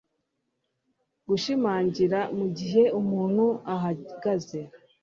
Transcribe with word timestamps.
Gushimangira 1.27 2.19
mu 2.37 2.45
gihe 2.57 2.83
umuntu 2.99 3.45
ahagaze 3.73 4.59